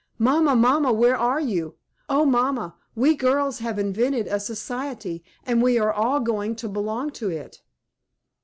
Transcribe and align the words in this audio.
"Mamma, 0.17 0.55
mamma, 0.55 0.91
where 0.91 1.15
are 1.15 1.39
you? 1.39 1.75
Oh, 2.09 2.25
mamma, 2.25 2.73
we 2.95 3.13
girls 3.15 3.59
have 3.59 3.77
invented 3.77 4.25
a 4.25 4.39
society, 4.39 5.23
and 5.45 5.61
we 5.61 5.77
are 5.77 5.93
all 5.93 6.19
going 6.19 6.55
to 6.55 6.67
belong 6.67 7.11
to 7.11 7.29
it." 7.29 7.61